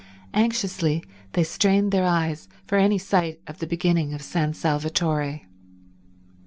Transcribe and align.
Anxiously 0.33 1.03
they 1.33 1.43
strained 1.43 1.91
their 1.91 2.05
eyes 2.05 2.47
for 2.65 2.75
any 2.79 2.97
sight 2.97 3.39
of 3.45 3.59
the 3.59 3.67
beginning 3.67 4.15
of 4.15 4.23
San 4.23 4.55
Salvatore. 4.55 5.41